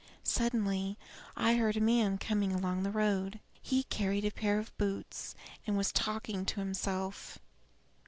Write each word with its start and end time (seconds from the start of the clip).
Suddenly 0.23 0.97
I 1.37 1.57
heard 1.57 1.77
a 1.77 1.79
man 1.79 2.17
coming 2.17 2.51
along 2.51 2.81
the 2.81 2.89
road. 2.89 3.39
He 3.61 3.83
carried 3.83 4.25
a 4.25 4.31
pair 4.31 4.57
of 4.57 4.75
boots, 4.79 5.35
and 5.67 5.77
was 5.77 5.91
talking 5.91 6.43
to 6.43 6.59
himself. 6.59 7.37